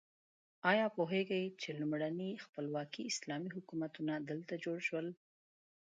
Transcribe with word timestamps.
ایا 0.71 0.85
پوهیږئ 0.95 1.43
چې 1.61 1.69
لومړني 1.79 2.29
خپلواکي 2.45 3.01
اسلامي 3.11 3.49
حکومتونه 3.55 4.13
دلته 4.29 4.53
جوړ 4.63 4.77
شول؟ 4.87 5.07